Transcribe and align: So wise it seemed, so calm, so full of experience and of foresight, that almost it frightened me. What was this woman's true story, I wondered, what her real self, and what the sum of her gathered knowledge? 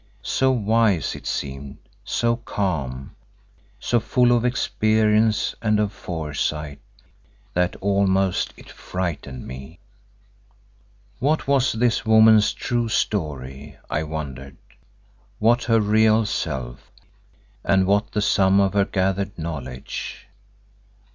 So 0.23 0.49
wise 0.49 1.13
it 1.13 1.27
seemed, 1.27 1.77
so 2.03 2.35
calm, 2.37 3.15
so 3.79 3.99
full 3.99 4.31
of 4.31 4.43
experience 4.43 5.53
and 5.61 5.79
of 5.79 5.93
foresight, 5.93 6.79
that 7.53 7.75
almost 7.81 8.51
it 8.57 8.71
frightened 8.71 9.45
me. 9.45 9.77
What 11.19 11.47
was 11.47 11.73
this 11.73 12.03
woman's 12.03 12.51
true 12.53 12.89
story, 12.89 13.77
I 13.91 14.01
wondered, 14.01 14.57
what 15.37 15.65
her 15.65 15.79
real 15.79 16.25
self, 16.25 16.91
and 17.63 17.85
what 17.85 18.11
the 18.11 18.23
sum 18.23 18.59
of 18.59 18.73
her 18.73 18.85
gathered 18.85 19.37
knowledge? 19.37 20.27